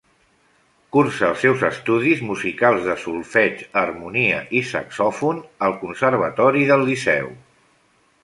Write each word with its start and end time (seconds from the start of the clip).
Cursa 0.95 1.25
els 1.33 1.41
seus 1.45 1.65
estudis 1.67 2.21
musicals 2.29 2.87
de 2.87 2.95
solfeig, 3.03 3.61
harmonia 3.83 4.41
i 4.59 4.63
saxòfon 4.71 5.41
al 5.67 5.75
Conservatori 5.83 6.67
del 6.71 6.87
Liceu. 6.89 7.29